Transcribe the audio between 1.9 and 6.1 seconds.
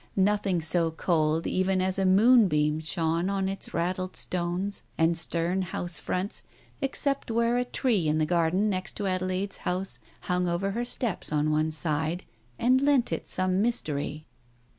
a moonbeam shone on its raddled stones and stern house